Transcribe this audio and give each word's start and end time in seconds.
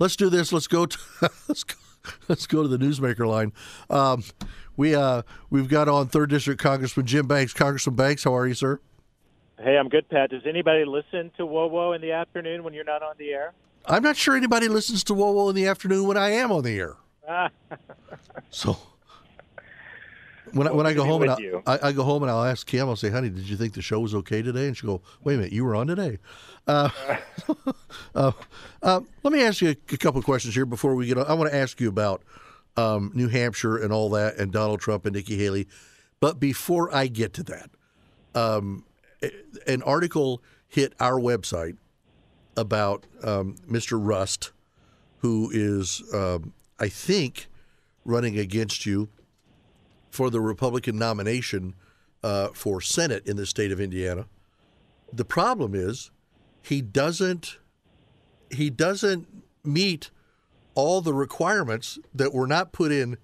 Let's 0.00 0.16
do 0.16 0.28
this. 0.28 0.52
Let's 0.52 0.66
go. 0.66 0.86
To, 0.86 0.98
let's 1.48 1.64
go. 1.64 1.74
Let's 2.28 2.46
go 2.46 2.62
to 2.62 2.68
the 2.68 2.76
newsmaker 2.76 3.26
line. 3.26 3.52
Um, 3.88 4.24
we 4.76 4.94
uh, 4.94 5.22
we've 5.50 5.68
got 5.68 5.88
on 5.88 6.08
third 6.08 6.30
district 6.30 6.60
Congressman 6.60 7.06
Jim 7.06 7.26
Banks. 7.26 7.54
Congressman 7.54 7.96
Banks, 7.96 8.24
how 8.24 8.34
are 8.34 8.46
you, 8.46 8.54
sir? 8.54 8.80
Hey, 9.58 9.78
I'm 9.78 9.88
good, 9.88 10.08
Pat. 10.10 10.30
Does 10.30 10.42
anybody 10.46 10.84
listen 10.84 11.30
to 11.36 11.44
WoWo 11.44 11.94
in 11.94 12.02
the 12.02 12.12
afternoon 12.12 12.64
when 12.64 12.74
you're 12.74 12.84
not 12.84 13.02
on 13.02 13.14
the 13.18 13.30
air? 13.30 13.52
I'm 13.86 14.02
not 14.02 14.16
sure 14.16 14.36
anybody 14.36 14.68
listens 14.68 15.04
to 15.04 15.14
WoWo 15.14 15.48
in 15.48 15.56
the 15.56 15.66
afternoon 15.66 16.06
when 16.06 16.16
I 16.16 16.30
am 16.30 16.50
on 16.50 16.64
the 16.64 16.78
air. 16.78 16.96
so 18.50 18.76
when 20.54 20.68
I, 20.68 20.72
when 20.72 20.86
I 20.86 20.92
go 20.92 21.04
home 21.04 21.22
and 21.22 21.62
I, 21.66 21.78
I, 21.82 21.92
go 21.92 22.04
home 22.04 22.22
and 22.22 22.30
I'll 22.30 22.44
ask 22.44 22.66
Kim, 22.66 22.88
I'll 22.88 22.96
say, 22.96 23.10
"Honey, 23.10 23.28
did 23.28 23.48
you 23.48 23.56
think 23.56 23.74
the 23.74 23.82
show 23.82 24.00
was 24.00 24.14
okay 24.14 24.42
today?" 24.42 24.66
And 24.66 24.76
she'll 24.76 24.98
go, 24.98 25.02
"Wait 25.22 25.34
a 25.34 25.36
minute, 25.38 25.52
you 25.52 25.64
were 25.64 25.74
on 25.74 25.86
today." 25.86 26.18
Uh, 26.66 26.88
uh, 28.14 28.32
uh, 28.82 29.00
let 29.22 29.32
me 29.32 29.42
ask 29.42 29.60
you 29.60 29.68
a, 29.68 29.94
a 29.94 29.96
couple 29.98 30.18
of 30.18 30.24
questions 30.24 30.54
here 30.54 30.66
before 30.66 30.94
we 30.94 31.06
get 31.06 31.18
on. 31.18 31.26
I 31.26 31.34
want 31.34 31.50
to 31.50 31.56
ask 31.56 31.80
you 31.80 31.88
about 31.88 32.22
um, 32.76 33.10
New 33.14 33.28
Hampshire 33.28 33.76
and 33.76 33.92
all 33.92 34.10
that, 34.10 34.36
and 34.36 34.52
Donald 34.52 34.80
Trump 34.80 35.06
and 35.06 35.14
Nikki 35.14 35.36
Haley. 35.36 35.66
But 36.20 36.40
before 36.40 36.94
I 36.94 37.08
get 37.08 37.34
to 37.34 37.42
that, 37.44 37.70
um, 38.34 38.84
an 39.66 39.82
article 39.82 40.42
hit 40.68 40.94
our 41.00 41.20
website 41.20 41.76
about 42.56 43.06
um, 43.22 43.56
Mr. 43.70 43.98
Rust, 44.00 44.52
who 45.18 45.50
is, 45.52 46.02
um, 46.12 46.52
I 46.78 46.88
think, 46.88 47.48
running 48.04 48.38
against 48.38 48.86
you 48.86 49.08
for 50.14 50.30
the 50.30 50.40
Republican 50.40 50.96
nomination 50.96 51.74
uh, 52.22 52.48
for 52.54 52.80
Senate 52.80 53.26
in 53.26 53.36
the 53.36 53.44
state 53.44 53.72
of 53.72 53.80
Indiana. 53.80 54.26
The 55.12 55.24
problem 55.24 55.74
is 55.74 56.10
he 56.62 56.80
doesn't 56.80 57.58
he 58.50 58.70
doesn't 58.70 59.26
meet 59.64 60.10
all 60.76 61.00
the 61.00 61.12
requirements 61.12 61.98
that 62.14 62.32
were 62.32 62.46
not 62.46 62.72
put 62.72 62.92
in 62.92 63.16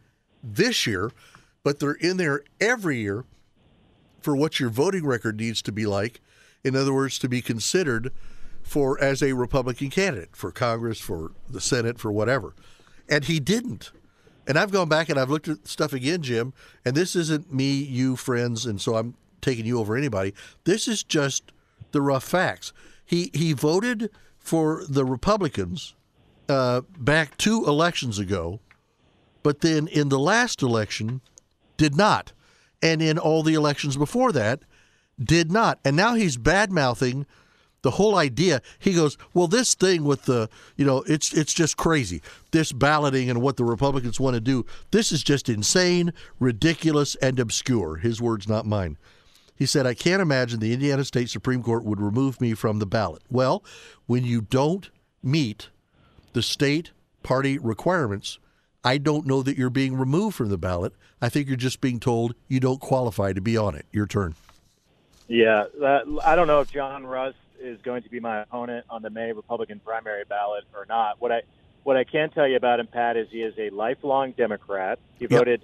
this 0.43 0.87
year, 0.87 1.13
but 1.63 1.79
they're 1.79 1.93
in 1.93 2.17
there 2.17 2.43
every 2.61 2.99
year 2.99 3.25
for 4.21 4.35
what 4.35 4.59
your 4.59 4.71
voting 4.71 5.07
record 5.07 5.39
needs 5.39 5.63
to 5.63 5.73
be 5.73 5.87
like. 5.87 6.21
In 6.65 6.75
other 6.75 6.93
words, 6.93 7.19
to 7.21 7.29
be 7.29 7.41
considered 7.41 8.13
for 8.63 9.01
as 9.01 9.23
a 9.23 9.33
Republican 9.33 9.91
candidate 9.91 10.35
for 10.35 10.51
Congress, 10.51 10.99
for 10.99 11.31
the 11.49 11.61
Senate, 11.61 12.01
for 12.01 12.11
whatever. 12.11 12.55
And 13.09 13.25
he 13.25 13.39
didn't. 13.39 13.93
And 14.51 14.59
I've 14.59 14.73
gone 14.73 14.89
back 14.89 15.09
and 15.09 15.17
I've 15.17 15.31
looked 15.31 15.47
at 15.47 15.69
stuff 15.69 15.93
again, 15.93 16.23
Jim, 16.23 16.53
and 16.85 16.97
this 16.97 17.15
isn't 17.15 17.55
me, 17.55 17.71
you, 17.71 18.17
friends, 18.17 18.67
and 18.67 18.81
so 18.81 18.97
I'm 18.97 19.15
taking 19.41 19.65
you 19.65 19.79
over 19.79 19.97
anybody. 19.97 20.35
This 20.65 20.89
is 20.89 21.05
just 21.05 21.53
the 21.93 22.03
rough 22.03 22.25
facts. 22.25 22.73
He 23.07 23.31
he 23.33 23.53
voted 23.53 24.11
for 24.41 24.83
the 24.89 25.05
Republicans 25.05 25.95
uh, 26.49 26.81
back 26.99 27.39
two 27.39 27.65
elections 27.65 28.19
ago, 28.19 28.59
but 29.45 29.61
then 29.61 29.87
in 29.87 30.09
the 30.09 30.19
last 30.19 30.63
election 30.63 31.21
did 31.77 31.95
not, 31.95 32.33
and 32.83 33.01
in 33.01 33.19
all 33.19 33.45
the 33.45 33.55
elections 33.55 33.97
before 33.97 34.33
that 34.33 34.63
did 35.17 35.53
not, 35.53 35.79
and 35.85 35.95
now 35.95 36.15
he's 36.15 36.37
bad 36.37 36.73
mouthing 36.73 37.25
the 37.83 37.93
whole 37.93 38.17
idea 38.17 38.61
he 38.79 38.93
goes 38.93 39.17
well 39.35 39.47
this 39.47 39.75
thing 39.75 40.05
with 40.05 40.25
the 40.25 40.49
you 40.77 40.85
know 40.85 41.03
it's 41.07 41.33
it's 41.33 41.53
just 41.53 41.77
crazy. 41.77 42.23
This 42.51 42.73
balloting 42.73 43.31
and 43.31 43.41
what 43.41 43.57
the 43.57 43.65
republicans 43.65 44.21
want 44.21 44.35
to 44.35 44.41
do 44.41 44.67
this 44.91 45.13
is 45.13 45.23
just 45.23 45.49
insane 45.49 46.13
ridiculous 46.39 47.15
and 47.17 47.39
obscure. 47.39 47.97
His 47.97 48.21
words 48.21 48.49
not 48.49 48.67
mine. 48.67 48.97
He 49.55 49.67
said 49.67 49.87
i 49.87 49.95
can't 49.95 50.23
imagine 50.23 50.61
the 50.61 50.73
indiana 50.73 51.05
state 51.05 51.31
supreme 51.31 51.63
court 51.63 51.85
would 51.85 52.01
remove 52.01 52.41
me 52.41 52.55
from 52.55 52.79
the 52.79 52.87
ballot. 52.87 53.23
Well 53.31 53.65
when 54.07 54.25
you 54.25 54.41
don't 54.41 54.91
meet 55.23 55.69
the 56.33 56.43
state 56.43 56.93
party 57.23 57.59
requirements 57.59 58.39
i 58.85 58.97
don't 58.97 59.27
know 59.27 59.43
that 59.43 59.59
you're 59.59 59.71
being 59.71 59.97
removed 59.97 60.37
from 60.37 60.49
the 60.49 60.59
ballot. 60.59 60.95
I 61.23 61.29
think 61.29 61.49
you're 61.49 61.57
just 61.57 61.81
being 61.81 62.01
told 62.01 62.35
you 62.49 62.61
don't 62.61 62.81
qualify 62.81 63.33
to 63.33 63.41
be 63.41 63.57
on 63.57 63.75
it. 63.75 63.87
Your 63.93 64.07
turn. 64.07 64.35
Yeah, 65.29 65.67
that, 65.81 66.05
I 66.25 66.35
don't 66.35 66.47
know 66.47 66.61
if 66.61 66.73
John 66.73 67.07
Rust 67.07 67.37
is 67.61 67.81
going 67.83 68.03
to 68.03 68.09
be 68.09 68.21
my 68.21 68.43
opponent 68.43 68.87
on 68.91 69.03
the 69.03 69.11
May 69.11 69.33
Republican 69.33 69.81
primary 69.81 70.25
ballot 70.29 70.65
or 70.75 70.87
not. 70.89 71.21
What 71.21 71.33
I 71.33 71.43
what 71.83 71.97
I 71.97 72.05
can 72.05 72.31
tell 72.31 72.47
you 72.47 72.57
about 72.57 72.81
him, 72.81 72.87
Pat, 72.87 73.17
is 73.17 73.29
he 73.31 73.43
is 73.43 73.55
a 73.59 73.71
lifelong 73.71 74.33
Democrat. 74.33 74.99
He 75.19 75.25
yep. 75.25 75.31
voted 75.31 75.63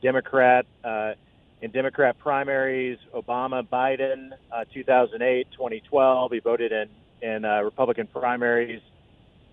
Democrat 0.00 0.66
uh, 0.84 1.14
in 1.60 1.70
Democrat 1.72 2.18
primaries, 2.18 2.98
Obama, 3.12 3.66
Biden, 3.66 4.30
uh, 4.52 4.64
2008, 4.72 5.48
2012. 5.52 6.32
He 6.32 6.38
voted 6.40 6.72
in 6.72 6.88
in 7.22 7.44
uh, 7.44 7.62
Republican 7.62 8.06
primaries 8.06 8.82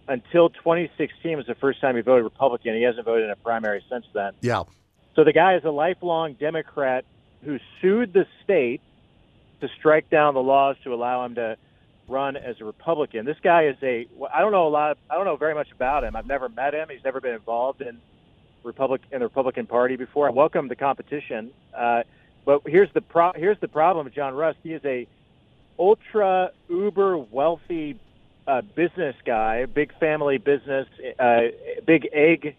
until 0.08 0.50
2016 0.50 1.38
was 1.38 1.46
the 1.46 1.56
first 1.56 1.80
time 1.80 1.96
he 1.96 2.02
voted 2.02 2.24
Republican. 2.24 2.76
He 2.76 2.84
hasn't 2.84 3.06
voted 3.06 3.26
in 3.26 3.32
a 3.32 3.36
primary 3.38 3.84
since 3.90 4.06
then. 4.14 4.34
Yeah. 4.42 4.64
So 5.16 5.24
the 5.24 5.34
guy 5.34 5.56
is 5.56 5.64
a 5.64 5.72
lifelong 5.72 6.34
Democrat 6.34 7.06
who 7.44 7.60
sued 7.82 8.14
the 8.14 8.26
state 8.44 8.82
to 9.62 9.70
strike 9.80 10.10
down 10.10 10.34
the 10.34 10.42
laws 10.42 10.76
to 10.84 10.94
allow 10.94 11.24
him 11.26 11.36
to 11.36 11.58
run 12.08 12.36
as 12.36 12.60
a 12.60 12.66
Republican. 12.66 13.26
This 13.26 13.38
guy 13.42 13.66
is 13.68 13.78
a 13.82 14.08
I 14.34 14.42
don't 14.42 14.52
know 14.52 14.68
a 14.68 14.70
lot. 14.70 14.92
Of, 14.92 14.98
I 15.10 15.16
don't 15.16 15.26
know 15.26 15.36
very 15.36 15.54
much 15.54 15.72
about 15.72 16.04
him. 16.04 16.16
I've 16.16 16.28
never 16.28 16.50
met 16.50 16.74
him. 16.74 16.90
He's 16.90 17.04
never 17.04 17.22
been 17.22 17.34
involved 17.34 17.82
in 17.82 18.00
Republic 18.64 19.02
in 19.12 19.20
the 19.20 19.26
Republican 19.26 19.66
Party 19.66 19.96
before. 19.96 20.28
I 20.28 20.32
welcome 20.32 20.68
the 20.68 20.76
competition, 20.76 21.52
uh, 21.78 22.04
but 22.46 22.62
here's 22.66 22.92
the 22.94 23.02
pro- 23.02 23.34
here's 23.34 23.60
the 23.60 23.68
problem 23.68 24.06
with 24.06 24.14
John 24.14 24.34
Rust. 24.34 24.58
He 24.64 24.74
is 24.74 24.84
a 24.86 25.08
ultra 25.80 26.52
uber 26.70 27.18
wealthy 27.18 28.00
uh, 28.48 28.62
business 28.62 29.16
guy, 29.26 29.66
big 29.66 29.98
family 30.00 30.38
business, 30.38 30.88
uh, 31.20 31.42
big 31.86 32.10
egg 32.14 32.56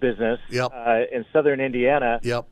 business 0.00 0.40
yep. 0.50 0.70
uh, 0.74 1.02
in 1.12 1.24
southern 1.32 1.60
Indiana. 1.60 2.20
Yep. 2.22 2.46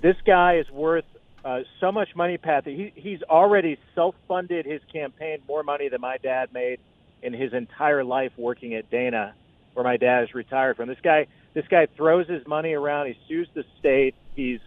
This 0.00 0.16
guy 0.24 0.56
is 0.56 0.70
worth 0.70 1.04
uh, 1.44 1.60
so 1.80 1.90
much 1.90 2.14
money, 2.14 2.38
Pat, 2.38 2.64
he, 2.66 2.92
he's 2.94 3.22
already 3.24 3.78
self-funded 3.94 4.64
his 4.64 4.80
campaign 4.92 5.38
more 5.48 5.62
money 5.62 5.88
than 5.88 6.00
my 6.00 6.16
dad 6.18 6.52
made 6.52 6.78
in 7.22 7.32
his 7.32 7.52
entire 7.52 8.04
life 8.04 8.32
working 8.36 8.74
at 8.74 8.90
Dana, 8.90 9.34
where 9.74 9.84
my 9.84 9.96
dad 9.96 10.24
is 10.24 10.34
retired 10.34 10.76
from. 10.76 10.88
This 10.88 11.00
guy, 11.02 11.26
this 11.54 11.66
guy 11.68 11.86
throws 11.96 12.28
his 12.28 12.46
money 12.46 12.74
around. 12.74 13.08
He 13.08 13.18
sues 13.28 13.48
the 13.54 13.64
state. 13.80 14.14
He's 14.36 14.60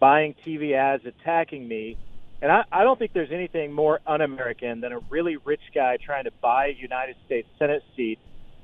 buying 0.00 0.34
TV 0.46 0.74
ads, 0.74 1.04
attacking 1.04 1.66
me. 1.68 1.98
And 2.40 2.50
I, 2.50 2.64
I 2.72 2.84
don't 2.84 2.98
think 2.98 3.12
there's 3.12 3.32
anything 3.32 3.72
more 3.72 4.00
un-American 4.06 4.80
than 4.80 4.92
a 4.92 4.98
really 5.10 5.36
rich 5.36 5.62
guy 5.74 5.98
trying 5.98 6.24
to 6.24 6.32
buy 6.42 6.68
a 6.68 6.74
United 6.74 7.16
States 7.26 7.48
Senate 7.58 7.82
seat. 7.96 8.18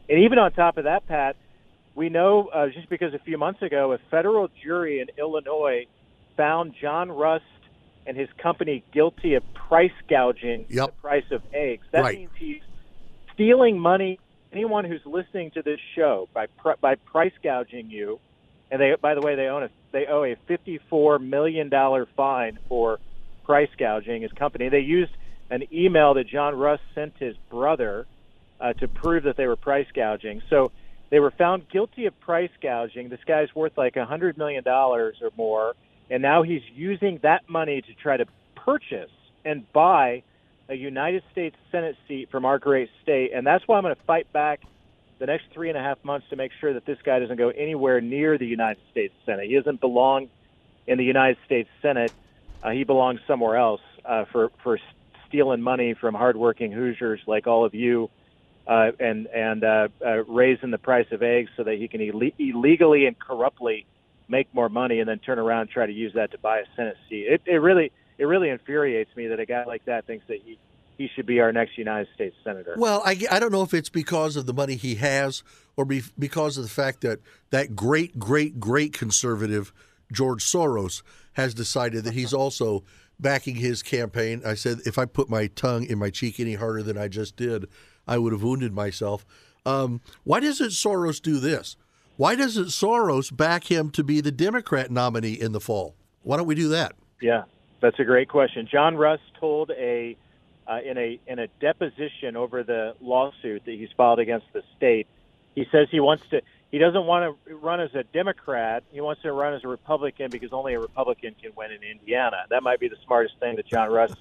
And 0.09 0.21
even 0.21 0.39
on 0.39 0.53
top 0.53 0.79
of 0.79 0.85
that, 0.85 1.07
Pat, 1.07 1.37
we 1.95 2.09
know 2.09 2.49
uh, 2.49 2.69
just 2.69 2.89
because 2.89 3.13
a 3.13 3.19
few 3.19 3.37
months 3.37 3.63
ago, 3.63 3.93
a 3.93 3.99
federal 4.11 4.49
jury 4.63 5.01
in 5.01 5.09
Illinois– 5.19 5.87
found 6.41 6.75
John 6.81 7.13
Rust 7.13 7.45
and 8.07 8.17
his 8.17 8.31
company 8.43 8.83
guilty 8.95 9.35
of 9.35 9.43
price 9.53 9.93
gouging 10.09 10.65
yep. 10.71 10.87
the 10.87 11.03
price 11.03 11.31
of 11.31 11.43
eggs. 11.53 11.87
That 11.93 12.01
right. 12.01 12.17
means 12.17 12.31
he's 12.39 12.63
stealing 13.35 13.79
money. 13.79 14.19
Anyone 14.51 14.87
who's 14.87 15.03
listening 15.05 15.51
to 15.51 15.63
this 15.63 15.79
show 15.95 16.29
by 16.33 16.47
by 16.81 16.95
price 16.95 17.35
gouging 17.43 17.91
you, 17.91 18.19
and 18.71 18.81
they 18.81 18.95
by 19.01 19.15
the 19.15 19.21
way 19.21 19.37
they 19.37 19.49
own 19.49 19.65
a 19.65 19.71
they 19.93 20.07
owe 20.07 20.25
a 20.25 20.35
fifty 20.49 20.81
four 20.89 21.19
million 21.19 21.69
dollar 21.69 22.09
fine 22.17 22.59
for 22.71 22.99
price 23.45 23.69
gouging 23.79 24.23
his 24.23 24.33
company. 24.33 24.71
They 24.71 24.81
used 24.81 25.13
an 25.51 25.65
email 25.71 26.15
that 26.15 26.27
John 26.27 26.55
Rust 26.57 26.83
sent 26.95 27.13
his 27.19 27.37
brother 27.51 28.07
uh, 28.61 28.73
to 28.75 28.89
prove 28.89 29.25
that 29.25 29.37
they 29.37 29.47
were 29.47 29.57
price 29.57 29.89
gouging. 29.95 30.41
So 30.49 30.73
they 31.11 31.21
were 31.21 31.33
found 31.33 31.69
guilty 31.69 32.07
of 32.07 32.19
price 32.19 32.51
gouging. 32.63 33.11
This 33.11 33.21
guy's 33.27 33.55
worth 33.55 33.77
like 33.77 33.97
a 33.97 34.07
hundred 34.07 34.39
million 34.39 34.65
dollars 34.65 35.17
or 35.21 35.31
more 35.37 35.75
and 36.11 36.23
now 36.23 36.43
he's 36.43 36.63
using 36.75 37.21
that 37.23 37.49
money 37.49 37.81
to 37.83 37.95
try 37.95 38.17
to 38.17 38.27
purchase 38.57 39.11
and 39.45 39.65
buy 39.73 40.23
a 40.69 40.75
United 40.75 41.23
States 41.33 41.57
Senate 41.73 41.97
seat 42.07 42.29
from 42.31 42.45
our 42.45 42.59
great 42.59 42.91
state. 43.03 43.31
And 43.35 43.47
that's 43.47 43.67
why 43.67 43.77
I'm 43.77 43.83
going 43.83 43.95
to 43.95 44.03
fight 44.07 44.31
back 44.33 44.61
the 45.19 45.27
next 45.27 45.45
three 45.53 45.69
and 45.69 45.79
a 45.79 45.81
half 45.81 45.99
months 46.05 46.27
to 46.31 46.37
make 46.37 46.53
sure 46.61 46.73
that 46.73 46.87
this 46.87 46.99
guy 47.05 47.19
doesn't 47.19 47.37
go 47.37 47.51
anywhere 47.51 48.01
near 48.01 48.39
the 48.39 48.47
United 48.47 48.83
States 48.91 49.15
Senate. 49.27 49.47
He 49.49 49.55
doesn't 49.55 49.81
belong 49.81 50.29
in 50.87 50.99
the 50.99 51.05
United 51.05 51.37
States 51.45 51.69
Senate. 51.83 52.13
Uh, 52.63 52.71
he 52.71 52.85
belongs 52.85 53.21
somewhere 53.27 53.57
else 53.57 53.81
uh, 54.05 54.25
for 54.33 54.51
for 54.63 54.79
stealing 55.29 55.61
money 55.61 55.95
from 56.01 56.15
hardworking 56.15 56.73
Hoosiers 56.73 57.21
like 57.27 57.47
all 57.47 57.65
of 57.65 57.75
you, 57.75 58.11
uh, 58.67 58.91
and 58.99 59.27
and 59.29 59.65
uh, 59.65 59.89
uh, 60.05 60.25
raising 60.25 60.71
the 60.71 60.79
price 60.79 61.07
of 61.13 61.23
eggs 61.23 61.51
so 61.57 61.65
that 61.65 61.77
he 61.77 61.89
can 61.89 62.01
Ill- 62.01 62.31
illegally 62.39 63.07
and 63.07 63.19
corruptly 63.19 63.87
make 64.31 64.53
more 64.55 64.69
money 64.69 65.01
and 65.01 65.09
then 65.09 65.19
turn 65.19 65.39
around 65.39 65.63
and 65.63 65.71
try 65.71 65.87
to 65.87 65.93
use 65.93 66.13
that 66.15 66.31
to 66.33 66.39
buy 66.39 66.59
a 66.59 66.65
Senate 66.77 66.97
seat. 67.09 67.27
It, 67.29 67.43
it 67.47 67.57
really 67.57 67.93
it 68.19 68.25
really 68.25 68.51
infuriates 68.51 69.11
me 69.17 69.27
that 69.29 69.41
a 69.41 69.47
guy 69.47 69.65
like 69.65 69.85
that 69.87 70.07
thinks 70.07 70.27
that 70.29 70.39
he 70.45 70.59
he 70.97 71.09
should 71.15 71.25
be 71.25 71.41
our 71.41 71.51
next 71.51 71.79
United 71.79 72.09
States 72.15 72.37
senator. 72.45 72.75
Well, 72.77 73.03
I, 73.07 73.19
I 73.31 73.41
don't 73.41 73.53
know 73.53 73.63
if 73.63 73.73
it's 73.73 73.89
because 73.89 74.37
of 74.37 74.45
the 74.45 74.53
money 74.53 74.77
he 74.77 74.97
has 74.97 75.43
or 75.75 75.87
be, 75.87 76.03
because 76.19 76.59
of 76.59 76.65
the 76.65 76.69
fact 76.71 77.01
that 77.01 77.21
that 77.51 77.75
great 77.75 78.19
great 78.19 78.61
great 78.61 78.93
conservative 78.93 79.73
George 80.13 80.45
Soros 80.45 81.03
has 81.35 81.55
decided 81.55 82.05
that 82.05 82.15
he's 82.15 82.35
also 82.35 82.85
backing 83.19 83.57
his 83.57 83.83
campaign. 83.83 84.43
I 84.45 84.55
said 84.55 84.79
if 84.87 84.99
I 84.99 85.07
put 85.07 85.31
my 85.31 85.47
tongue 85.49 85.85
in 85.85 85.99
my 85.99 86.11
cheek 86.11 86.39
any 86.39 86.55
harder 86.55 86.83
than 86.83 86.99
I 86.99 87.09
just 87.09 87.37
did, 87.37 87.67
I 88.07 88.19
would 88.19 88.33
have 88.33 88.43
wounded 88.43 88.73
myself. 88.73 89.25
Um, 89.67 90.01
why 90.25 90.41
doesn't 90.41 90.71
Soros 90.71 91.21
do 91.21 91.39
this? 91.39 91.77
Why 92.21 92.35
doesn't 92.35 92.67
Soros 92.67 93.35
back 93.35 93.71
him 93.71 93.89
to 93.93 94.05
be 94.05 94.21
the 94.21 94.31
Democrat 94.31 94.91
nominee 94.91 95.41
in 95.41 95.53
the 95.53 95.59
fall? 95.59 95.95
Why 96.21 96.37
don't 96.37 96.45
we 96.45 96.55
do 96.55 96.69
that? 96.69 96.95
Yeah, 97.23 97.45
that's 97.81 97.99
a 97.99 98.05
great 98.05 98.29
question. 98.29 98.69
John 98.71 98.95
Rust 98.95 99.23
told 99.41 99.71
a 99.71 100.19
uh, 100.69 100.81
in 100.85 100.99
a 100.99 101.19
in 101.27 101.39
a 101.39 101.47
deposition 101.63 102.37
over 102.37 102.63
the 102.63 102.95
lawsuit 103.01 103.65
that 103.65 103.71
he's 103.71 103.89
filed 103.97 104.19
against 104.19 104.45
the 104.53 104.63
state. 104.77 105.07
He 105.55 105.67
says 105.73 105.89
he 105.91 106.01
wants 106.01 106.25
to. 106.29 106.43
He 106.71 106.77
doesn't 106.77 107.07
want 107.07 107.39
to 107.47 107.55
run 107.55 107.81
as 107.81 107.95
a 107.95 108.03
Democrat. 108.03 108.85
He 108.93 109.01
wants 109.01 109.23
to 109.23 109.33
run 109.33 109.55
as 109.55 109.65
a 109.65 109.69
Republican 109.69 110.31
because 110.31 110.53
only 110.53 110.75
a 110.75 110.79
Republican 110.79 111.35
can 111.41 111.53
win 111.57 111.73
in 111.73 111.83
Indiana. 111.83 112.45
That 112.51 112.63
might 112.63 112.81
be 112.81 112.89
the 112.89 112.99
smartest 113.07 113.39
thing 113.41 113.57
that 113.57 113.67
John 113.67 113.91
Rust 113.91 114.17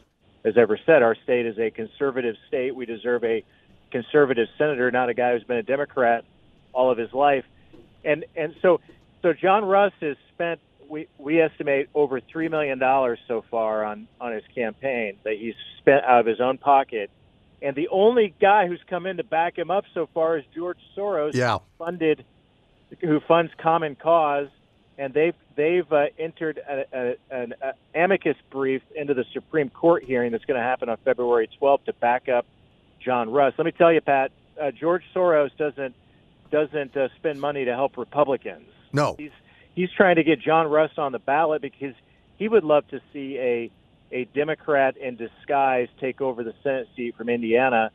has 0.45 0.55
ever 0.55 0.79
said. 0.85 1.03
Our 1.03 1.15
state 1.15 1.45
is 1.45 1.59
a 1.59 1.69
conservative 1.69 2.37
state. 2.47 2.73
We 2.73 2.85
deserve 2.85 3.25
a 3.25 3.43
conservative 3.91 4.47
senator, 4.57 4.89
not 4.89 5.09
a 5.09 5.13
guy 5.13 5.33
who's 5.33 5.43
been 5.43 5.57
a 5.57 5.63
Democrat 5.63 6.23
all 6.71 6.89
of 6.89 6.97
his 6.97 7.11
life. 7.11 7.43
And 8.03 8.25
and 8.35 8.55
so 8.61 8.79
so 9.21 9.33
John 9.33 9.65
Rust 9.65 9.95
has 10.01 10.17
spent 10.33 10.59
we 10.89 11.07
we 11.17 11.41
estimate 11.41 11.89
over 11.93 12.19
three 12.19 12.47
million 12.47 12.79
dollars 12.79 13.19
so 13.27 13.43
far 13.49 13.83
on 13.85 14.07
on 14.19 14.33
his 14.33 14.43
campaign 14.53 15.17
that 15.23 15.35
he's 15.37 15.55
spent 15.77 16.03
out 16.03 16.21
of 16.21 16.25
his 16.25 16.41
own 16.41 16.57
pocket. 16.57 17.09
And 17.61 17.75
the 17.75 17.89
only 17.89 18.33
guy 18.39 18.67
who's 18.67 18.81
come 18.89 19.05
in 19.05 19.17
to 19.17 19.23
back 19.23 19.57
him 19.57 19.69
up 19.69 19.83
so 19.93 20.07
far 20.13 20.37
is 20.37 20.45
George 20.55 20.77
Soros, 20.95 21.33
yeah. 21.33 21.57
funded, 21.77 22.23
who 23.01 23.19
funds 23.27 23.51
Common 23.57 23.95
Cause, 23.95 24.47
and 24.97 25.13
they've 25.13 25.35
they've 25.55 25.91
uh, 25.91 26.05
entered 26.17 26.57
a, 26.57 26.85
a, 26.93 27.15
an 27.31 27.53
a 27.61 27.73
amicus 28.01 28.37
brief 28.49 28.81
into 28.95 29.13
the 29.13 29.25
Supreme 29.33 29.69
Court 29.69 30.03
hearing 30.03 30.31
that's 30.31 30.45
going 30.45 30.59
to 30.59 30.63
happen 30.63 30.89
on 30.89 30.97
February 31.03 31.49
12th 31.61 31.85
to 31.85 31.93
back 31.93 32.29
up 32.29 32.45
John 33.03 33.29
Rust. 33.29 33.55
Let 33.57 33.65
me 33.65 33.71
tell 33.71 33.91
you, 33.91 34.01
Pat, 34.01 34.31
uh, 34.61 34.71
George 34.71 35.03
Soros 35.13 35.55
doesn't 35.57 35.95
doesn't 36.51 36.95
uh, 36.95 37.09
spend 37.17 37.39
money 37.39 37.65
to 37.65 37.73
help 37.73 37.97
Republicans. 37.97 38.69
No, 38.93 39.15
he's 39.17 39.31
he's 39.75 39.89
trying 39.95 40.15
to 40.15 40.23
get 40.23 40.39
John 40.39 40.67
Rust 40.67 40.97
on 40.97 41.11
the 41.11 41.19
ballot 41.19 41.61
because 41.61 41.93
he 42.37 42.47
would 42.47 42.63
love 42.63 42.87
to 42.89 43.01
see 43.13 43.37
a 43.37 43.71
a 44.11 44.25
Democrat 44.25 44.97
in 44.97 45.15
disguise 45.15 45.87
take 45.99 46.21
over 46.21 46.43
the 46.43 46.53
Senate 46.63 46.87
seat 46.95 47.15
from 47.15 47.29
Indiana 47.29 47.91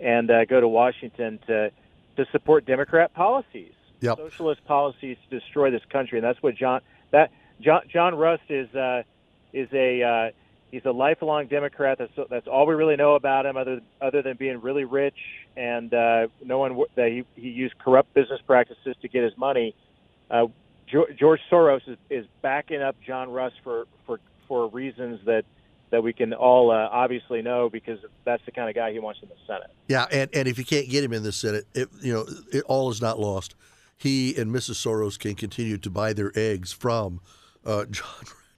and 0.00 0.30
uh, 0.30 0.44
go 0.44 0.60
to 0.60 0.68
Washington 0.68 1.38
to 1.46 1.70
to 2.16 2.26
support 2.32 2.66
Democrat 2.66 3.14
policies, 3.14 3.72
yep. 4.00 4.16
socialist 4.16 4.64
policies 4.64 5.16
to 5.28 5.38
destroy 5.38 5.70
this 5.70 5.84
country, 5.90 6.18
and 6.18 6.26
that's 6.26 6.42
what 6.42 6.56
John 6.56 6.80
that 7.10 7.30
John 7.60 7.82
John 7.92 8.14
Rust 8.14 8.44
is 8.48 8.72
uh, 8.74 9.02
is 9.52 9.68
a 9.72 10.02
uh, 10.02 10.30
he's 10.70 10.84
a 10.84 10.90
lifelong 10.90 11.46
Democrat. 11.46 11.98
That's 11.98 12.12
that's 12.30 12.46
all 12.46 12.66
we 12.66 12.74
really 12.74 12.96
know 12.96 13.14
about 13.14 13.46
him, 13.46 13.56
other 13.56 13.80
other 14.00 14.22
than 14.22 14.36
being 14.36 14.60
really 14.60 14.84
rich 14.84 15.18
and 15.58 15.92
uh, 15.92 16.28
no 16.44 16.58
one 16.58 16.80
that 16.94 17.08
he 17.08 17.24
he 17.34 17.48
used 17.48 17.76
corrupt 17.78 18.14
business 18.14 18.40
practices 18.46 18.96
to 19.02 19.08
get 19.08 19.24
his 19.24 19.36
money. 19.36 19.74
Uh, 20.30 20.46
George 20.86 21.40
Soros 21.50 21.86
is, 21.86 21.98
is 22.08 22.26
backing 22.40 22.80
up 22.80 22.96
John 23.04 23.30
Rust 23.30 23.56
for 23.64 23.86
for 24.06 24.20
for 24.46 24.68
reasons 24.68 25.20
that 25.26 25.44
that 25.90 26.02
we 26.02 26.12
can 26.12 26.32
all 26.32 26.70
uh, 26.70 26.88
obviously 26.90 27.42
know 27.42 27.68
because 27.68 27.98
that's 28.24 28.44
the 28.44 28.52
kind 28.52 28.68
of 28.68 28.74
guy 28.74 28.92
he 28.92 28.98
wants 28.98 29.20
in 29.22 29.28
the 29.28 29.34
Senate. 29.46 29.70
Yeah, 29.88 30.06
and, 30.12 30.30
and 30.34 30.46
if 30.46 30.58
you 30.58 30.64
can't 30.64 30.88
get 30.88 31.02
him 31.02 31.12
in 31.12 31.22
the 31.22 31.32
Senate, 31.32 31.64
it, 31.74 31.88
you 32.02 32.12
know, 32.12 32.26
it, 32.52 32.62
all 32.64 32.90
is 32.90 33.00
not 33.00 33.18
lost. 33.18 33.54
He 33.96 34.36
and 34.36 34.54
Mrs. 34.54 34.74
Soros 34.74 35.18
can 35.18 35.34
continue 35.34 35.78
to 35.78 35.90
buy 35.90 36.12
their 36.12 36.30
eggs 36.34 36.72
from 36.72 37.20
uh, 37.64 37.84
John 37.90 38.06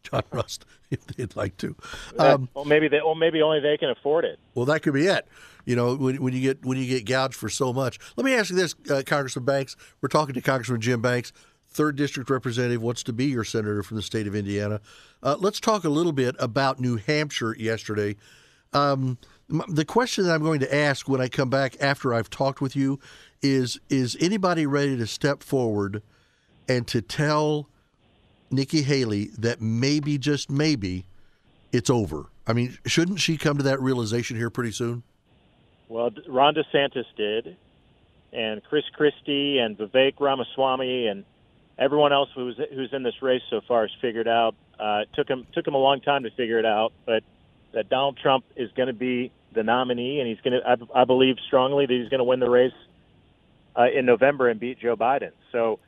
John 0.03 0.23
Rust 0.31 0.65
if 0.91 1.05
they'd 1.07 1.35
like 1.37 1.57
to. 1.59 1.77
Um, 2.19 2.49
well, 2.55 2.65
maybe 2.65 2.89
they, 2.89 3.01
well, 3.05 3.15
maybe 3.15 3.43
only 3.43 3.61
they 3.61 3.77
can 3.77 3.91
afford 3.91 4.25
it. 4.25 4.39
Well, 4.55 4.67
that 4.67 4.81
could 4.81 4.95
be 4.95 5.07
it. 5.07 5.27
You 5.65 5.77
know, 5.77 5.95
when, 5.95 6.23
when 6.23 6.33
you 6.33 6.41
get 6.41 6.65
when 6.65 6.79
you 6.79 6.87
get 6.87 7.05
gouged 7.05 7.35
for 7.35 7.49
so 7.49 7.73
much. 7.73 7.99
Let 8.17 8.25
me 8.25 8.35
ask 8.35 8.51
you 8.51 8.57
this, 8.57 8.75
uh, 8.91 9.03
Congressman 9.05 9.45
Banks. 9.45 9.77
We're 10.01 10.09
talking 10.09 10.35
to 10.35 10.41
Congressman 10.41 10.81
Jim 10.81 11.03
Banks, 11.03 11.33
third 11.69 11.97
district 11.97 12.31
representative, 12.31 12.83
wants 12.83 13.03
to 13.05 13.13
be 13.13 13.27
your 13.27 13.45
senator 13.45 13.83
from 13.83 13.97
the 13.97 14.03
state 14.03 14.27
of 14.27 14.35
Indiana. 14.35 14.81
Uh, 15.23 15.37
let's 15.39 15.61
talk 15.61 15.85
a 15.85 15.91
little 15.91 16.13
bit 16.13 16.35
about 16.39 16.81
New 16.81 16.97
Hampshire 16.97 17.55
yesterday. 17.59 18.17
Um, 18.73 19.19
the 19.69 19.85
question 19.85 20.25
that 20.25 20.35
I'm 20.35 20.43
going 20.43 20.61
to 20.61 20.75
ask 20.75 21.09
when 21.09 21.21
I 21.21 21.29
come 21.29 21.51
back 21.51 21.77
after 21.81 22.15
I've 22.15 22.31
talked 22.31 22.61
with 22.61 22.75
you 22.75 22.99
is: 23.43 23.79
Is 23.89 24.17
anybody 24.21 24.65
ready 24.65 24.97
to 24.97 25.07
step 25.07 25.43
forward 25.43 26.03
and 26.69 26.87
to 26.87 27.03
tell 27.03 27.69
Nikki 28.51 28.83
Haley 28.83 29.31
that 29.39 29.61
maybe, 29.61 30.19
just 30.19 30.51
maybe, 30.51 31.05
it's 31.73 31.91
over? 31.91 32.27
I 32.47 32.53
mean, 32.53 32.79
shouldn't 32.87 33.21
she 33.21 33.37
come 33.37 33.57
to 33.59 33.63
that 33.65 33.81
realization 33.81 34.37
here 34.37 34.51
pretty 34.51 34.73
soon? 34.73 35.03
Well, 35.89 36.11
Ron 36.29 36.55
DeSantis 36.55 37.05
did, 37.17 37.57
and 38.33 38.63
Chris 38.65 38.85
Christie 38.95 39.59
and 39.59 39.77
Vivek 39.77 40.15
Ramaswamy 40.21 41.09
and 41.09 41.25
everyone 41.79 42.13
else 42.13 42.29
who's 42.35 42.61
who's 42.73 42.93
in 42.93 43.03
this 43.03 43.23
race 43.23 43.43
so 43.51 43.61
far 43.67 43.83
has 43.83 43.91
figured 44.01 44.29
out. 44.29 44.55
Uh, 44.79 45.01
it 45.03 45.09
took 45.15 45.29
him 45.29 45.47
took 45.53 45.67
him 45.67 45.75
a 45.75 45.79
long 45.79 46.01
time 46.01 46.23
to 46.23 46.31
figure 46.31 46.59
it 46.59 46.67
out, 46.67 46.93
but 47.07 47.23
that 47.73 47.89
Donald 47.89 48.19
Trump 48.19 48.45
is 48.57 48.71
going 48.73 48.87
to 48.89 48.93
be 48.93 49.33
the 49.53 49.63
nominee, 49.63 50.21
and 50.21 50.29
he's 50.29 50.41
going 50.41 50.61
to. 50.61 50.89
I, 50.95 51.05
believe 51.05 51.37
strongly 51.47 51.87
that 51.87 51.93
he's 51.93 52.09
going 52.09 52.19
to 52.19 52.25
win 52.25 52.41
the 52.41 52.51
race 52.51 52.73
uh, 53.77 53.87
in 53.93 54.07
November 54.07 54.49
and 54.49 54.61
beat 54.61 54.79
Joe 54.79 54.97
Biden. 54.97 55.33
So 55.53 55.81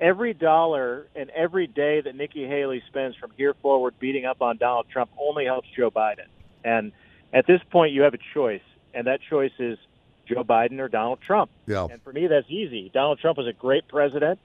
every 0.00 0.32
dollar 0.32 1.06
and 1.14 1.30
every 1.30 1.66
day 1.66 2.00
that 2.00 2.16
Nikki 2.16 2.46
Haley 2.46 2.82
spends 2.88 3.16
from 3.16 3.30
here 3.36 3.54
forward 3.54 3.94
beating 4.00 4.24
up 4.24 4.40
on 4.40 4.56
Donald 4.56 4.86
Trump 4.90 5.10
only 5.18 5.44
helps 5.44 5.68
Joe 5.76 5.90
Biden. 5.90 6.26
And 6.64 6.92
at 7.32 7.46
this 7.46 7.60
point, 7.70 7.92
you 7.92 8.02
have 8.02 8.14
a 8.14 8.18
choice, 8.34 8.62
and 8.94 9.06
that 9.06 9.20
choice 9.28 9.52
is 9.58 9.78
Joe 10.26 10.42
Biden 10.42 10.80
or 10.80 10.88
Donald 10.88 11.20
Trump. 11.20 11.50
Yeah. 11.66 11.86
And 11.90 12.02
for 12.02 12.12
me, 12.12 12.26
that's 12.26 12.48
easy. 12.48 12.90
Donald 12.92 13.18
Trump 13.18 13.38
was 13.38 13.46
a 13.46 13.52
great 13.52 13.86
president 13.88 14.38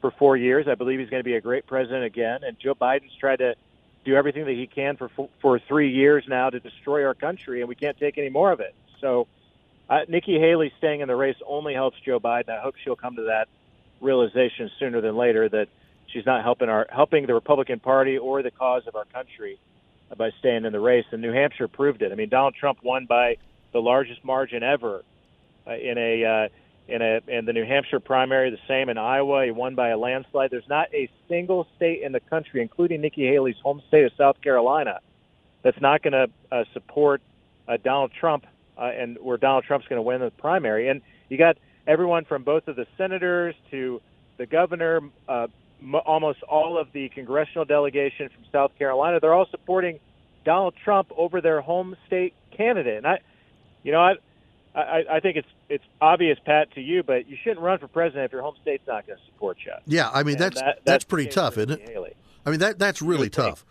for 0.00 0.10
four 0.10 0.36
years. 0.36 0.66
I 0.68 0.74
believe 0.74 0.98
he's 0.98 1.10
going 1.10 1.20
to 1.20 1.24
be 1.24 1.34
a 1.34 1.40
great 1.40 1.66
president 1.66 2.04
again. 2.04 2.40
And 2.44 2.58
Joe 2.58 2.74
Biden's 2.74 3.14
tried 3.18 3.38
to 3.38 3.54
do 4.04 4.14
everything 4.14 4.44
that 4.46 4.52
he 4.52 4.66
can 4.66 4.96
for 4.96 5.10
for 5.40 5.58
three 5.58 5.92
years 5.92 6.24
now 6.28 6.50
to 6.50 6.60
destroy 6.60 7.04
our 7.04 7.14
country, 7.14 7.60
and 7.60 7.68
we 7.68 7.74
can't 7.74 7.98
take 7.98 8.18
any 8.18 8.30
more 8.30 8.52
of 8.52 8.60
it. 8.60 8.74
So, 9.00 9.26
uh, 9.88 10.00
Nikki 10.08 10.38
Haley 10.38 10.72
staying 10.78 11.00
in 11.00 11.08
the 11.08 11.16
race 11.16 11.36
only 11.46 11.74
helps 11.74 11.98
Joe 12.00 12.20
Biden. 12.20 12.48
I 12.50 12.60
hope 12.60 12.76
she'll 12.82 12.96
come 12.96 13.16
to 13.16 13.22
that 13.22 13.48
realization 14.00 14.70
sooner 14.78 15.00
than 15.00 15.16
later 15.16 15.48
that 15.48 15.68
she's 16.06 16.26
not 16.26 16.42
helping 16.42 16.68
our 16.68 16.86
helping 16.90 17.26
the 17.26 17.34
Republican 17.34 17.80
Party 17.80 18.18
or 18.18 18.42
the 18.42 18.50
cause 18.50 18.82
of 18.86 18.96
our 18.96 19.04
country 19.06 19.58
by 20.16 20.30
staying 20.38 20.64
in 20.64 20.72
the 20.72 20.80
race. 20.80 21.04
And 21.12 21.20
New 21.20 21.32
Hampshire 21.32 21.68
proved 21.68 22.02
it. 22.02 22.12
I 22.12 22.14
mean, 22.14 22.28
Donald 22.28 22.54
Trump 22.54 22.78
won 22.82 23.06
by 23.06 23.36
the 23.72 23.80
largest 23.80 24.24
margin 24.24 24.62
ever 24.62 25.02
uh, 25.66 25.72
in 25.72 25.98
a 25.98 26.24
uh, 26.24 26.48
in 26.88 27.02
a 27.02 27.20
in 27.28 27.44
the 27.44 27.52
New 27.52 27.64
Hampshire 27.64 28.00
primary. 28.00 28.50
The 28.50 28.58
same 28.66 28.88
in 28.88 28.98
Iowa. 28.98 29.44
He 29.44 29.50
won 29.50 29.74
by 29.74 29.88
a 29.90 29.98
landslide. 29.98 30.50
There's 30.50 30.68
not 30.68 30.88
a 30.94 31.10
single 31.28 31.66
state 31.76 32.02
in 32.02 32.12
the 32.12 32.20
country, 32.20 32.62
including 32.62 33.00
Nikki 33.00 33.26
Haley's 33.26 33.58
home 33.62 33.82
state 33.88 34.04
of 34.04 34.12
South 34.16 34.40
Carolina, 34.40 35.00
that's 35.62 35.80
not 35.80 36.02
going 36.02 36.12
to 36.12 36.28
uh, 36.50 36.64
support 36.72 37.20
uh, 37.66 37.76
Donald 37.82 38.12
Trump 38.18 38.46
uh, 38.78 38.84
and 38.84 39.18
where 39.20 39.36
Donald 39.36 39.64
Trump's 39.64 39.86
going 39.88 39.98
to 39.98 40.02
win 40.02 40.20
the 40.20 40.30
primary. 40.30 40.88
And 40.88 41.02
you 41.28 41.36
got 41.36 41.58
everyone 41.88 42.24
from 42.26 42.44
both 42.44 42.68
of 42.68 42.76
the 42.76 42.86
senators 42.96 43.54
to 43.70 44.00
the 44.36 44.46
governor, 44.46 45.00
uh, 45.28 45.48
m- 45.82 45.94
almost 45.94 46.42
all 46.44 46.78
of 46.78 46.92
the 46.92 47.08
congressional 47.08 47.64
delegation 47.64 48.28
from 48.28 48.44
South 48.52 48.72
Carolina. 48.78 49.18
They're 49.18 49.34
all 49.34 49.48
supporting 49.50 49.98
Donald 50.44 50.74
Trump 50.84 51.10
over 51.16 51.40
their 51.40 51.60
home 51.60 51.96
state 52.06 52.34
candidate. 52.56 52.98
And 52.98 53.06
I, 53.06 53.18
you 53.82 53.90
know, 53.90 54.00
I, 54.00 54.14
I, 54.74 55.04
I 55.12 55.20
think 55.20 55.36
it's 55.36 55.48
it's 55.68 55.84
obvious, 56.00 56.38
Pat, 56.44 56.72
to 56.74 56.80
you, 56.80 57.02
but 57.02 57.28
you 57.28 57.36
shouldn't 57.42 57.60
run 57.60 57.78
for 57.78 57.88
president 57.88 58.26
if 58.26 58.32
your 58.32 58.42
home 58.42 58.54
state's 58.62 58.86
not 58.86 59.06
going 59.06 59.18
to 59.18 59.24
support 59.26 59.58
you. 59.64 59.72
Yeah, 59.86 60.10
I 60.12 60.22
mean 60.22 60.36
that's 60.36 60.56
that, 60.56 60.64
that's, 60.64 60.84
that's 60.84 61.04
pretty 61.04 61.30
tough, 61.30 61.58
isn't 61.58 61.70
it? 61.70 61.88
Haley. 61.88 62.14
I 62.46 62.50
mean 62.50 62.60
that 62.60 62.78
that's 62.78 63.02
really 63.02 63.28
tough, 63.28 63.64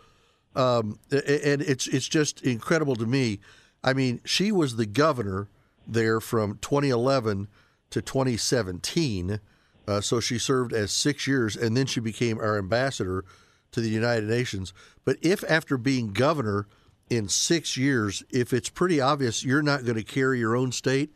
um, 0.54 0.98
and 1.10 1.62
it's 1.62 1.86
it's 1.86 2.08
just 2.08 2.42
incredible 2.42 2.94
to 2.96 3.06
me. 3.06 3.40
I 3.82 3.92
mean, 3.92 4.20
she 4.24 4.52
was 4.52 4.76
the 4.76 4.86
governor 4.86 5.48
there 5.86 6.20
from 6.20 6.58
2011 6.60 7.48
to 7.90 8.02
2017. 8.02 9.40
Uh, 9.86 10.00
so 10.00 10.20
she 10.20 10.38
served 10.38 10.72
as 10.72 10.92
six 10.92 11.26
years, 11.26 11.56
and 11.56 11.76
then 11.76 11.86
she 11.86 12.00
became 12.00 12.38
our 12.38 12.58
ambassador 12.58 13.24
to 13.72 13.80
the 13.80 13.88
United 13.88 14.28
Nations. 14.28 14.72
But 15.04 15.16
if 15.22 15.44
after 15.48 15.76
being 15.76 16.12
governor 16.12 16.66
in 17.08 17.28
six 17.28 17.76
years, 17.76 18.22
if 18.30 18.52
it's 18.52 18.68
pretty 18.68 19.00
obvious 19.00 19.44
you're 19.44 19.62
not 19.62 19.84
going 19.84 19.96
to 19.96 20.04
carry 20.04 20.38
your 20.38 20.56
own 20.56 20.72
state, 20.72 21.10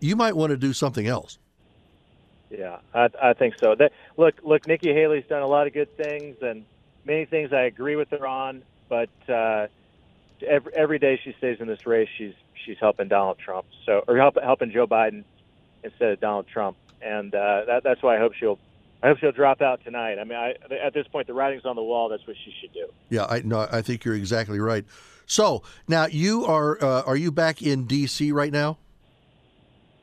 you 0.00 0.16
might 0.16 0.36
want 0.36 0.50
to 0.50 0.56
do 0.56 0.72
something 0.72 1.06
else. 1.06 1.38
Yeah, 2.50 2.78
I, 2.94 3.08
I 3.20 3.32
think 3.32 3.54
so. 3.58 3.74
That, 3.74 3.92
look, 4.16 4.34
look, 4.42 4.66
Nikki 4.66 4.92
Haley's 4.92 5.24
done 5.26 5.42
a 5.42 5.46
lot 5.46 5.66
of 5.66 5.72
good 5.72 5.96
things, 5.96 6.36
and 6.42 6.64
many 7.04 7.24
things 7.24 7.52
I 7.52 7.62
agree 7.62 7.96
with 7.96 8.10
her 8.10 8.26
on. 8.26 8.62
But 8.88 9.08
uh, 9.28 9.68
every 10.46 10.74
every 10.74 10.98
day 10.98 11.18
she 11.22 11.34
stays 11.38 11.58
in 11.60 11.66
this 11.66 11.86
race, 11.86 12.08
she's 12.18 12.34
she's 12.66 12.76
helping 12.78 13.08
Donald 13.08 13.38
Trump, 13.38 13.66
so 13.86 14.04
or 14.06 14.18
help, 14.18 14.36
helping 14.42 14.70
Joe 14.70 14.86
Biden 14.86 15.24
instead 15.82 16.12
of 16.12 16.20
Donald 16.20 16.46
Trump, 16.52 16.76
and 17.00 17.34
uh, 17.34 17.64
that, 17.66 17.82
that's 17.84 18.02
why 18.02 18.16
I 18.16 18.18
hope 18.18 18.34
she'll. 18.34 18.58
I 19.04 19.08
hope 19.08 19.18
she'll 19.18 19.32
drop 19.32 19.60
out 19.60 19.82
tonight. 19.82 20.20
I 20.20 20.24
mean, 20.24 20.38
I, 20.38 20.54
at 20.76 20.94
this 20.94 21.08
point, 21.08 21.26
the 21.26 21.34
writing's 21.34 21.64
on 21.64 21.74
the 21.74 21.82
wall. 21.82 22.08
That's 22.08 22.24
what 22.24 22.36
she 22.44 22.54
should 22.60 22.72
do. 22.72 22.86
Yeah, 23.08 23.24
I 23.24 23.40
no, 23.40 23.66
I 23.70 23.82
think 23.82 24.04
you're 24.04 24.14
exactly 24.14 24.60
right. 24.60 24.84
So 25.26 25.62
now 25.88 26.06
you 26.06 26.44
are 26.46 26.82
uh, 26.82 27.02
are 27.02 27.16
you 27.16 27.32
back 27.32 27.62
in 27.62 27.86
D.C. 27.86 28.30
right 28.30 28.52
now? 28.52 28.78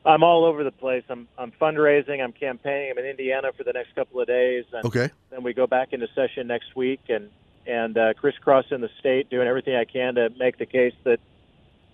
I'm 0.04 0.22
all 0.22 0.44
over 0.44 0.64
the 0.64 0.70
place. 0.70 1.04
I'm 1.08 1.28
I'm 1.36 1.52
fundraising. 1.52 2.22
I'm 2.22 2.32
campaigning. 2.32 2.90
I'm 2.90 2.98
in 2.98 3.06
Indiana 3.06 3.52
for 3.56 3.64
the 3.64 3.72
next 3.72 3.94
couple 3.94 4.20
of 4.20 4.26
days. 4.26 4.64
And 4.72 4.84
okay. 4.84 5.10
Then 5.30 5.42
we 5.42 5.52
go 5.52 5.66
back 5.66 5.92
into 5.92 6.08
session 6.14 6.46
next 6.46 6.74
week 6.74 7.00
and 7.08 7.30
and 7.66 7.96
uh, 7.98 8.14
crisscrossing 8.14 8.80
the 8.80 8.88
state, 8.98 9.28
doing 9.28 9.46
everything 9.46 9.76
I 9.76 9.84
can 9.84 10.14
to 10.14 10.30
make 10.38 10.58
the 10.58 10.66
case 10.66 10.94
that 11.04 11.20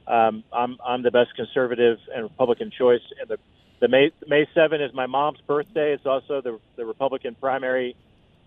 um, 0.07 0.45
I'm 0.53 0.79
I'm 0.85 1.03
the 1.03 1.11
best 1.11 1.35
conservative 1.35 1.99
and 2.15 2.23
Republican 2.23 2.71
choice. 2.71 3.03
And 3.21 3.29
the 3.29 3.39
the 3.81 3.89
May 3.89 4.11
May 4.27 4.47
7 4.55 4.81
is 4.81 4.93
my 4.95 5.07
mom's 5.07 5.41
birthday. 5.47 5.93
It's 5.93 6.07
also 6.07 6.41
the 6.41 6.59
the 6.77 6.85
Republican 6.85 7.37
primary 7.41 7.97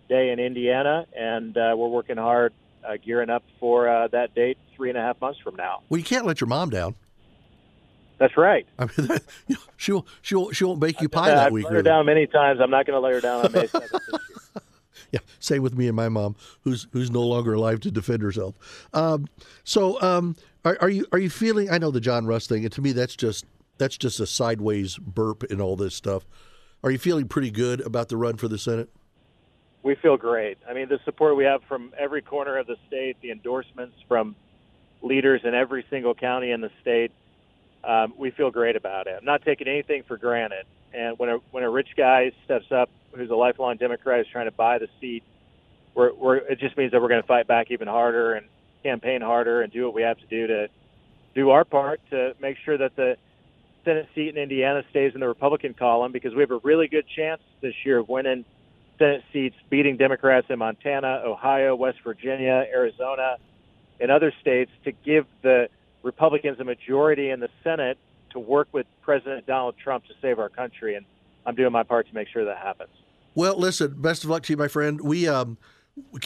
day 0.07 0.31
in 0.31 0.39
Indiana, 0.39 1.05
and 1.15 1.55
uh, 1.55 1.73
we're 1.77 1.87
working 1.87 2.17
hard, 2.17 2.53
uh, 2.83 2.97
gearing 3.03 3.29
up 3.29 3.43
for 3.59 3.87
uh, 3.87 4.07
that 4.07 4.33
date 4.33 4.57
three 4.75 4.89
and 4.89 4.97
a 4.97 5.01
half 5.01 5.19
months 5.21 5.39
from 5.39 5.55
now. 5.55 5.81
Well, 5.89 5.99
you 5.99 6.03
can't 6.03 6.25
let 6.25 6.41
your 6.41 6.47
mom 6.47 6.69
down. 6.69 6.95
That's 8.17 8.35
right. 8.35 8.67
I 8.77 8.85
mean, 8.85 9.07
that, 9.07 9.23
you 9.47 9.55
know, 9.55 9.61
she 9.77 9.91
won't 9.93 10.05
she 10.21 10.35
won't 10.35 10.55
she 10.55 10.63
won't 10.63 10.79
bake 10.79 11.01
you 11.01 11.09
pie 11.09 11.31
I've 11.31 11.37
that 11.37 11.51
week. 11.51 11.65
Let 11.65 11.73
her 11.73 11.81
down 11.81 12.05
many 12.05 12.27
times. 12.27 12.59
I'm 12.61 12.71
not 12.71 12.85
going 12.85 12.95
to 12.95 12.99
let 12.99 13.13
her 13.13 13.21
down 13.21 13.45
on 13.45 13.51
May 13.51 13.67
7th 13.67 14.19
yeah, 15.11 15.19
same 15.39 15.63
with 15.63 15.75
me 15.75 15.87
and 15.87 15.95
my 15.95 16.09
mom, 16.09 16.35
who's 16.63 16.87
who's 16.91 17.09
no 17.09 17.21
longer 17.21 17.53
alive 17.53 17.79
to 17.81 17.91
defend 17.91 18.21
herself. 18.21 18.55
Um, 18.93 19.27
so, 19.63 20.01
um, 20.01 20.35
are, 20.65 20.77
are, 20.81 20.89
you 20.89 21.05
are 21.11 21.19
you 21.19 21.29
feeling? 21.29 21.69
I 21.69 21.77
know 21.77 21.91
the 21.91 22.01
John 22.01 22.25
Rust 22.25 22.49
thing, 22.49 22.63
and 22.63 22.71
to 22.73 22.81
me, 22.81 22.91
that's 22.91 23.15
just 23.15 23.45
that's 23.79 23.97
just 23.97 24.19
a 24.19 24.27
sideways 24.27 24.97
burp 24.97 25.43
in 25.45 25.59
all 25.59 25.75
this 25.75 25.95
stuff. 25.95 26.27
Are 26.83 26.91
you 26.91 26.97
feeling 26.97 27.27
pretty 27.27 27.51
good 27.51 27.81
about 27.81 28.09
the 28.09 28.17
run 28.17 28.37
for 28.37 28.47
the 28.47 28.57
Senate? 28.57 28.89
We 29.81 29.95
feel 29.95 30.17
great. 30.17 30.57
I 30.69 30.73
mean, 30.73 30.89
the 30.89 30.99
support 31.05 31.35
we 31.35 31.45
have 31.45 31.63
from 31.63 31.93
every 31.97 32.21
corner 32.21 32.57
of 32.57 32.67
the 32.67 32.75
state, 32.87 33.17
the 33.21 33.31
endorsements 33.31 33.95
from 34.07 34.35
leaders 35.01 35.41
in 35.43 35.55
every 35.55 35.85
single 35.89 36.13
county 36.13 36.51
in 36.51 36.61
the 36.61 36.69
state 36.81 37.11
um, 37.83 38.13
we 38.17 38.31
feel 38.31 38.51
great 38.51 38.75
about 38.75 39.07
it. 39.07 39.15
I'm 39.17 39.25
not 39.25 39.43
taking 39.43 39.67
anything 39.67 40.03
for 40.07 40.17
granted. 40.17 40.65
And 40.93 41.17
when 41.17 41.29
a 41.29 41.37
when 41.51 41.63
a 41.63 41.69
rich 41.69 41.89
guy 41.95 42.31
steps 42.45 42.71
up, 42.71 42.89
who's 43.13 43.29
a 43.29 43.35
lifelong 43.35 43.77
Democrat, 43.77 44.19
is 44.19 44.27
trying 44.31 44.45
to 44.45 44.51
buy 44.51 44.79
the 44.79 44.87
seat, 44.99 45.23
we're, 45.95 46.13
we're 46.13 46.37
it 46.37 46.59
just 46.59 46.77
means 46.77 46.91
that 46.91 47.01
we're 47.01 47.07
going 47.09 47.21
to 47.21 47.27
fight 47.27 47.47
back 47.47 47.71
even 47.71 47.87
harder 47.87 48.33
and 48.33 48.47
campaign 48.83 49.21
harder 49.21 49.61
and 49.61 49.71
do 49.71 49.85
what 49.85 49.93
we 49.93 50.01
have 50.01 50.17
to 50.17 50.25
do 50.27 50.47
to 50.47 50.67
do 51.35 51.51
our 51.51 51.63
part 51.63 52.01
to 52.09 52.33
make 52.41 52.57
sure 52.65 52.77
that 52.77 52.95
the 52.95 53.17
Senate 53.89 54.07
seat 54.13 54.29
in 54.29 54.37
Indiana 54.37 54.83
stays 54.91 55.15
in 55.15 55.19
the 55.19 55.27
Republican 55.27 55.73
column 55.73 56.11
because 56.11 56.35
we 56.35 56.41
have 56.41 56.51
a 56.51 56.59
really 56.59 56.87
good 56.87 57.05
chance 57.07 57.41
this 57.59 57.73
year 57.83 57.97
of 57.97 58.07
winning 58.07 58.45
Senate 58.99 59.23
seats, 59.33 59.55
beating 59.71 59.97
Democrats 59.97 60.45
in 60.51 60.59
Montana, 60.59 61.23
Ohio, 61.25 61.75
West 61.75 61.97
Virginia, 62.03 62.67
Arizona, 62.71 63.37
and 63.99 64.11
other 64.11 64.31
states 64.41 64.69
to 64.83 64.91
give 64.91 65.25
the 65.41 65.69
Republicans 66.03 66.59
a 66.59 66.63
majority 66.63 67.31
in 67.31 67.39
the 67.39 67.49
Senate 67.63 67.97
to 68.29 68.39
work 68.39 68.67
with 68.71 68.85
President 69.01 69.47
Donald 69.47 69.73
Trump 69.83 70.05
to 70.05 70.13
save 70.21 70.37
our 70.37 70.49
country, 70.49 70.93
and 70.93 71.03
I'm 71.47 71.55
doing 71.55 71.71
my 71.71 71.81
part 71.81 72.07
to 72.09 72.13
make 72.13 72.27
sure 72.27 72.45
that 72.45 72.57
happens. 72.57 72.91
Well, 73.33 73.57
listen, 73.57 73.99
best 73.99 74.23
of 74.23 74.29
luck 74.29 74.43
to 74.43 74.53
you, 74.53 74.57
my 74.57 74.67
friend. 74.67 75.01
We, 75.01 75.27
um, 75.27 75.57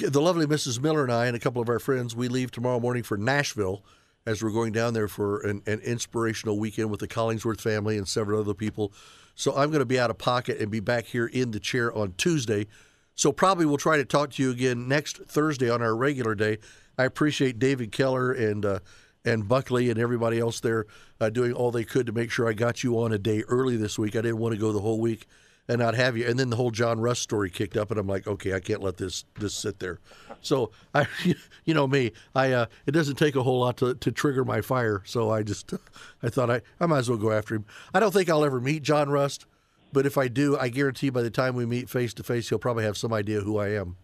the 0.02 0.22
lovely 0.22 0.48
Mrs. 0.48 0.82
Miller 0.82 1.04
and 1.04 1.14
I, 1.14 1.28
and 1.28 1.36
a 1.38 1.40
couple 1.40 1.62
of 1.62 1.70
our 1.70 1.80
friends, 1.80 2.14
we 2.14 2.28
leave 2.28 2.52
tomorrow 2.52 2.82
morning 2.82 3.04
for 3.04 3.16
Nashville 3.16 3.86
as 4.26 4.42
we're 4.42 4.52
going 4.52 4.72
down 4.72 4.94
there 4.94 5.08
for 5.08 5.42
an, 5.42 5.62
an 5.66 5.80
inspirational 5.80 6.58
weekend 6.58 6.90
with 6.90 7.00
the 7.00 7.08
Collingsworth 7.08 7.62
family 7.62 7.98
and 7.98 8.08
several 8.08 8.40
other 8.40 8.54
people. 8.54 8.94
So 9.36 9.52
I'm 9.56 9.70
going 9.70 9.80
to 9.80 9.86
be 9.86 10.00
out 10.00 10.10
of 10.10 10.18
pocket 10.18 10.60
and 10.60 10.72
be 10.72 10.80
back 10.80 11.06
here 11.06 11.28
in 11.28 11.52
the 11.52 11.60
chair 11.60 11.94
on 11.94 12.14
Tuesday. 12.18 12.68
So 13.16 13.32
probably 13.32 13.66
we'll 13.66 13.78
try 13.78 13.98
to 13.98 14.06
talk 14.06 14.32
to 14.32 14.44
you 14.44 14.52
again 14.52 14.88
next 14.88 15.18
Thursday 15.18 15.70
on 15.70 15.82
our 15.82 15.96
regular 15.96 16.36
day. 16.36 16.58
I 16.98 17.06
appreciate 17.06 17.60
David 17.60 17.92
Keller 17.92 18.32
and 18.32 18.66
uh, 18.66 18.80
and 19.26 19.48
Buckley 19.48 19.90
and 19.90 19.98
everybody 19.98 20.38
else 20.38 20.60
there 20.60 20.86
uh, 21.22 21.30
doing 21.30 21.54
all 21.54 21.72
they 21.72 21.86
could 21.86 22.06
to 22.08 22.12
make 22.12 22.30
sure 22.30 22.48
I 22.48 22.54
got 22.54 22.84
you 22.84 23.00
on 23.00 23.14
a 23.14 23.18
day 23.18 23.44
early 23.48 23.78
this 23.78 23.98
week. 23.98 24.16
I 24.16 24.22
didn't 24.22 24.40
want 24.40 24.54
to 24.54 24.60
go 24.60 24.74
the 24.74 24.82
whole 24.82 25.00
week 25.00 25.28
and 25.68 25.80
not 25.80 25.96
have 25.96 26.18
you. 26.18 26.26
And 26.28 26.38
then 26.38 26.50
the 26.50 26.56
whole 26.56 26.72
John 26.72 27.00
Rust 27.00 27.22
story 27.22 27.50
kicked 27.50 27.78
up, 27.78 27.92
and 27.92 28.00
I'm 28.00 28.08
like, 28.08 28.28
okay, 28.28 28.54
I 28.54 28.60
can't 28.60 28.82
let 28.82 28.98
this 28.98 29.26
this 29.40 29.54
sit 29.54 29.80
there. 29.80 30.00
So 30.42 30.72
I, 30.94 31.08
you 31.66 31.74
know 31.74 31.88
me, 31.88 32.12
I 32.36 32.52
uh, 32.52 32.66
it 32.86 32.92
doesn't 32.92 33.16
take 33.16 33.36
a 33.36 33.44
whole 33.44 33.60
lot 33.60 33.78
to, 33.78 33.96
to 33.96 34.12
trigger 34.12 34.44
my 34.44 34.62
fire. 34.62 35.02
So 35.06 35.30
I 35.30 35.44
just 35.44 35.74
I 36.24 36.30
thought 36.30 36.50
I 36.50 36.62
I 36.80 36.86
might 36.86 37.00
as 37.00 37.10
well 37.10 37.20
go 37.20 37.32
after 37.32 37.56
him. 37.56 37.66
I 37.94 38.00
don't 38.00 38.14
think 38.14 38.30
I'll 38.30 38.46
ever 38.46 38.60
meet 38.60 38.84
John 38.84 39.10
Rust, 39.10 39.46
but 39.92 40.06
if 40.06 40.18
I 40.18 40.28
do, 40.28 40.58
I 40.58 40.70
guarantee 40.70 41.10
by 41.10 41.22
the 41.22 41.32
time 41.32 41.56
we 41.56 41.66
meet 41.66 41.90
face 41.90 42.14
to 42.16 42.24
face, 42.24 42.50
he'll 42.50 42.60
probably 42.60 42.84
have 42.84 42.98
some 42.98 43.14
idea 43.14 43.42
who 43.42 43.58
I 43.58 43.70
am. 43.70 43.98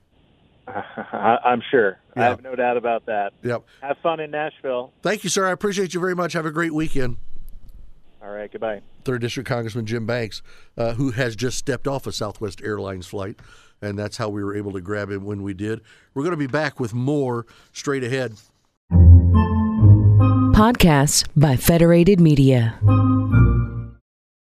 I'm 1.14 1.62
sure. 1.72 2.00
I 2.16 2.26
have 2.26 2.44
no 2.44 2.56
doubt 2.56 2.78
about 2.78 3.06
that. 3.08 3.34
Yep. 3.44 3.64
Have 3.82 3.98
fun 4.04 4.20
in 4.20 4.30
Nashville. 4.30 4.94
Thank 5.02 5.24
you, 5.24 5.30
sir. 5.30 5.48
I 5.48 5.52
appreciate 5.52 5.94
you 5.94 6.00
very 6.00 6.16
much. 6.16 6.34
Have 6.34 6.46
a 6.46 6.52
great 6.52 6.74
weekend. 6.74 7.18
All 8.22 8.32
right. 8.32 8.52
Goodbye. 8.52 8.82
Third 9.06 9.22
District 9.22 9.48
Congressman 9.48 9.86
Jim 9.86 10.06
Banks, 10.06 10.42
uh, 10.78 10.94
who 10.94 11.12
has 11.12 11.36
just 11.36 11.58
stepped 11.58 11.88
off 11.88 12.06
a 12.06 12.12
Southwest 12.12 12.62
Airlines 12.64 13.08
flight, 13.08 13.40
and 13.82 13.98
that's 13.98 14.18
how 14.18 14.30
we 14.30 14.44
were 14.44 14.56
able 14.56 14.72
to 14.74 14.82
grab 14.82 15.10
him 15.10 15.26
when 15.26 15.42
we 15.44 15.54
did. 15.54 15.82
We're 16.14 16.24
going 16.24 16.32
to 16.32 16.38
be 16.38 16.48
back 16.48 16.80
with 16.80 16.94
more 16.94 17.46
straight 17.72 18.04
ahead. 18.04 18.34
Podcasts 20.54 21.26
by 21.38 21.56
Federated 21.56 22.20
Media. 22.20 22.78